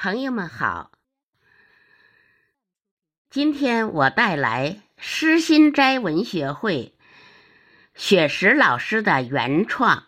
[0.00, 0.92] 朋友们好，
[3.30, 6.96] 今天我带来诗心斋文学会
[7.96, 9.96] 雪石老师的原创《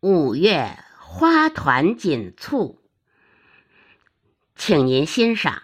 [0.00, 2.80] 五月花团锦簇》，
[4.56, 5.60] 请您欣赏。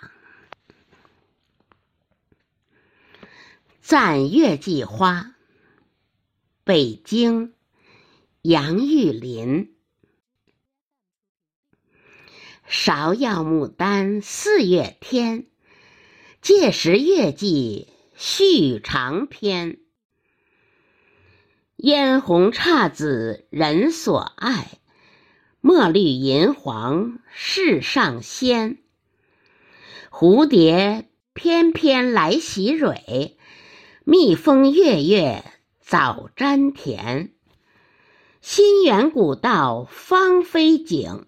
[3.81, 5.37] 赞月季花，
[6.65, 7.55] 北京
[8.43, 9.73] 杨玉林。
[12.77, 15.46] 芍药牡丹四月天，
[16.43, 19.79] 届时月季续长篇。
[21.77, 24.73] 嫣红姹紫人所爱，
[25.61, 28.79] 墨绿银黄世上鲜。
[30.11, 33.39] 蝴蝶翩翩来洗蕊，
[34.03, 35.45] 蜜蜂月月
[35.81, 37.33] 早沾甜。
[38.41, 41.27] 新园古道芳菲景。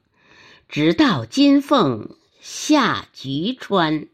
[0.69, 4.09] 直到金凤下菊川，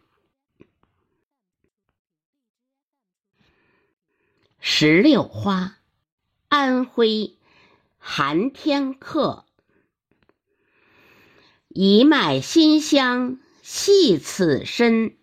[4.61, 5.79] 石榴花，
[6.49, 7.37] 安徽
[7.99, 9.47] 寒天客。
[11.69, 15.17] 一脉馨香系此身，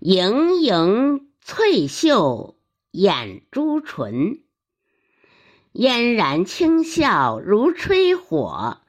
[0.00, 2.58] 盈盈翠袖
[2.90, 4.42] 掩朱唇，
[5.72, 8.83] 嫣然清笑如吹火。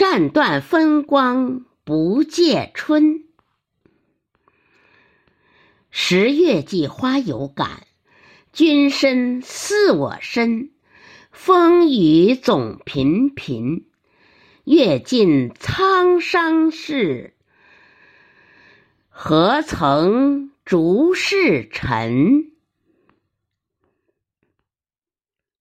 [0.00, 3.24] 斩断风光不借春，
[5.90, 7.86] 十月季花有感，
[8.50, 10.70] 君身似我身，
[11.32, 13.90] 风雨总频频。
[14.64, 17.34] 阅尽沧桑事，
[19.10, 22.52] 何曾逐世尘？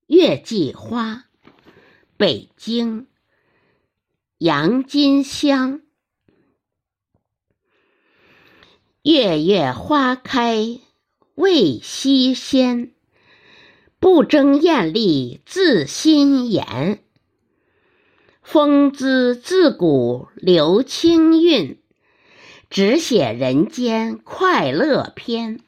[0.07, 1.25] 月季花，
[2.15, 3.05] 北京。
[4.39, 5.81] 杨金香，
[9.01, 10.79] 月月花开
[11.35, 12.93] 未须先，
[13.99, 17.03] 不争艳丽自心颜。
[18.41, 21.83] 风姿自古留清韵，
[22.69, 25.59] 只写人间快乐篇。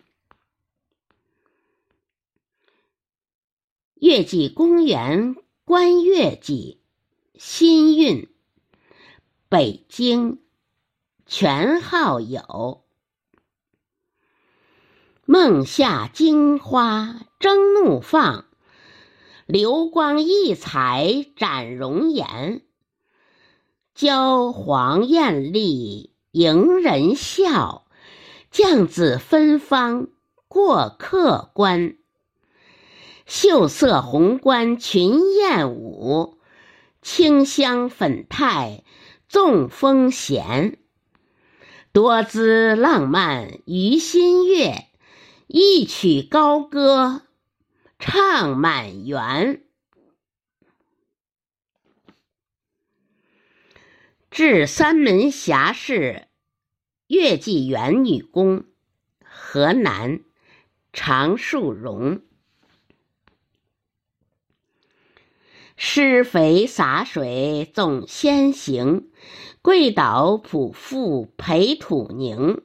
[3.96, 6.80] 月季公园观月季，
[7.36, 8.31] 新韵。
[9.52, 10.40] 北京，
[11.26, 12.86] 全好友。
[15.26, 18.46] 梦下金花争怒放，
[19.46, 22.62] 流光溢彩展容颜。
[23.94, 27.86] 娇黄艳丽迎人笑，
[28.54, 30.08] 绛紫芬芳
[30.48, 31.98] 过客观。
[33.26, 36.38] 秀色红冠群燕舞，
[37.02, 38.86] 清香粉黛。
[39.32, 40.78] 纵风闲，
[41.94, 44.88] 多姿浪漫于心悦，
[45.48, 47.22] 一曲高歌
[47.98, 49.64] 唱满园。
[54.30, 56.28] 至三门峡市
[57.08, 58.66] 月季园女工，
[59.24, 60.20] 河南
[60.92, 62.22] 常树荣。
[65.84, 69.10] 施肥洒水总先行，
[69.64, 72.62] 跪倒匍匐培土宁。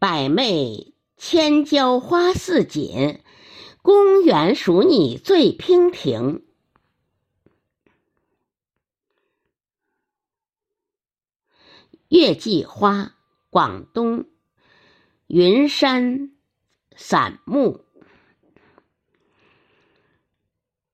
[0.00, 3.20] 百媚千娇花似锦，
[3.82, 6.44] 公园属你最娉婷。
[12.08, 13.14] 月季花，
[13.48, 14.26] 广东
[15.28, 16.32] 云山
[16.96, 17.85] 散木。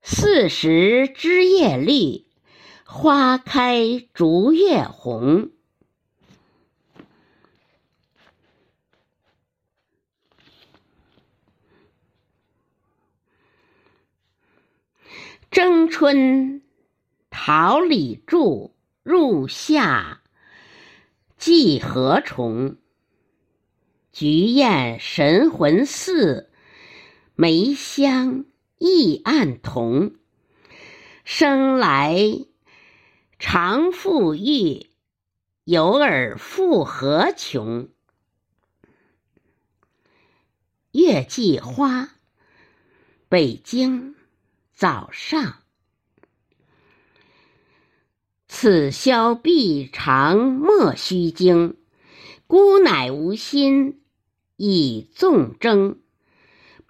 [0.05, 2.27] 四时枝叶绿，
[2.85, 5.51] 花开逐月红。
[15.51, 16.63] 争春
[17.31, 20.23] 桃李柱，入夏
[21.37, 22.77] 寄何虫。
[24.13, 26.51] 菊宴神魂似，
[27.37, 28.45] 梅香。
[28.85, 30.17] 意暗同，
[31.23, 32.19] 生来
[33.39, 34.89] 常富裕，
[35.63, 37.89] 有尔复何穷？
[40.91, 42.09] 月季花，
[43.29, 44.17] 北京
[44.75, 45.63] 早上。
[48.49, 51.77] 此消必长莫须惊，
[52.49, 54.03] 孤乃无心
[54.57, 56.02] 以纵征。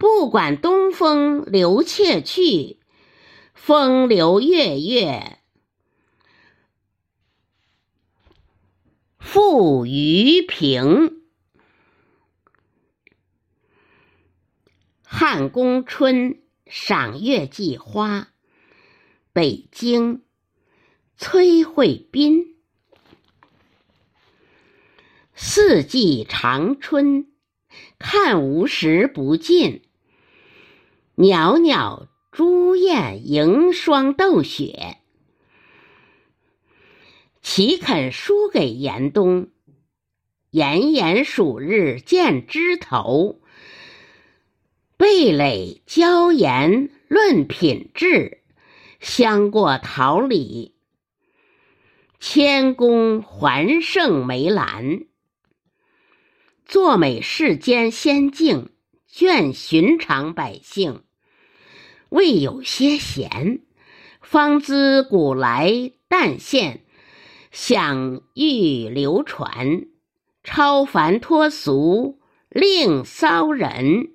[0.03, 2.77] 不管东风流却去，
[3.53, 5.39] 风流月月
[9.17, 11.23] 富余平。
[15.03, 18.33] 汉宫春，赏月季花。
[19.31, 20.21] 北京，
[21.15, 22.57] 崔慧斌。
[25.33, 27.31] 四季长春，
[27.97, 29.81] 看无时不尽。
[31.15, 34.97] 袅袅朱燕迎霜斗雪，
[37.43, 39.49] 岂肯输给严冬？
[40.49, 43.39] 炎炎暑日见枝头。
[44.97, 48.41] 蓓蕾娇妍论品质，
[48.99, 50.73] 香过桃李。
[52.19, 55.03] 谦恭环胜梅兰，
[56.65, 58.72] 作美世间仙境，
[59.15, 61.03] 眷寻常百姓。
[62.09, 63.61] 未有些闲，
[64.21, 66.81] 方知古来旦现，
[67.51, 69.85] 享誉流传，
[70.43, 72.19] 超凡脱俗，
[72.49, 74.13] 令骚人。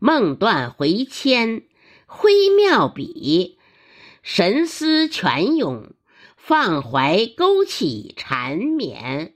[0.00, 1.62] 梦断回迁，
[2.06, 3.58] 挥妙笔，
[4.24, 5.92] 神思泉涌，
[6.36, 9.34] 放怀勾起缠绵。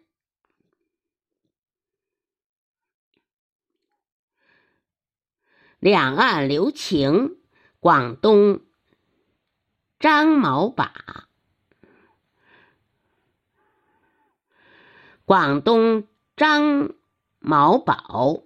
[5.79, 7.37] 两岸留情，
[7.81, 8.61] 广东
[10.01, 11.29] 张毛把，
[15.25, 16.05] 广东
[16.37, 16.91] 张
[17.39, 18.43] 毛宝。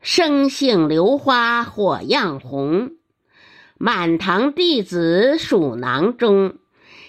[0.00, 2.96] 生性榴花火样红，
[3.78, 6.58] 满堂弟子数囊中。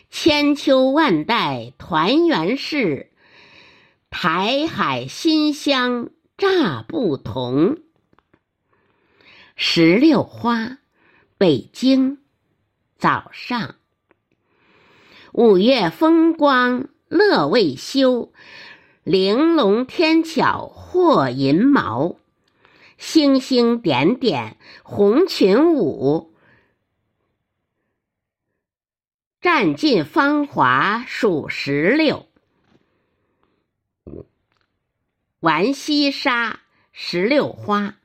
[0.09, 3.11] 千秋万代团圆事，
[4.09, 7.77] 台海新乡乍不同。
[9.63, 10.79] 石榴花，
[11.37, 12.17] 北京
[12.97, 13.75] 早上。
[15.33, 18.33] 五月风光乐未休，
[19.03, 22.15] 玲珑天巧或银毛。
[22.97, 26.33] 星星点点红裙舞，
[29.41, 32.25] 占尽芳华数石榴。
[35.39, 36.61] 《浣溪沙
[36.91, 37.99] 石榴花，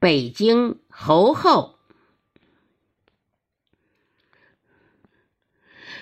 [0.00, 1.74] 北京侯后。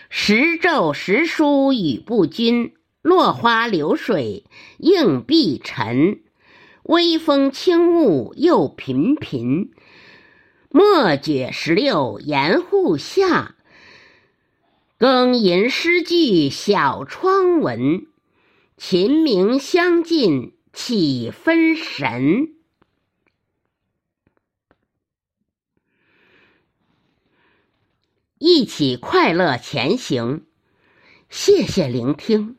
[0.09, 4.45] 时昼时疏雨不均，落花流水
[4.79, 6.21] 映碧尘。
[6.85, 9.73] 微风轻雾又频频，
[10.71, 13.57] 莫觉石榴檐户下。
[14.97, 18.07] 更吟诗句小窗闻，
[18.77, 22.55] 琴鸣相近起分神。
[28.59, 30.43] 一起快乐前行，
[31.31, 32.58] 谢谢聆听。